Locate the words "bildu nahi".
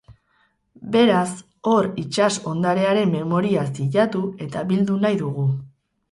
4.71-5.21